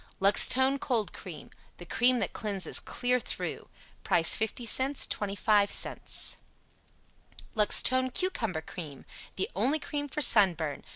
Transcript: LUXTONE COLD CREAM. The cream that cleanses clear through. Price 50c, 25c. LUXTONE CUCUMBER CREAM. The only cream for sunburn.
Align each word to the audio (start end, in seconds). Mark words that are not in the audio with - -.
LUXTONE 0.19 0.79
COLD 0.79 1.13
CREAM. 1.13 1.51
The 1.77 1.85
cream 1.85 2.17
that 2.17 2.33
cleanses 2.33 2.79
clear 2.79 3.19
through. 3.19 3.69
Price 4.03 4.35
50c, 4.35 5.07
25c. 5.09 6.37
LUXTONE 7.53 8.09
CUCUMBER 8.09 8.61
CREAM. 8.61 9.05
The 9.35 9.51
only 9.55 9.77
cream 9.77 10.09
for 10.09 10.21
sunburn. 10.21 10.83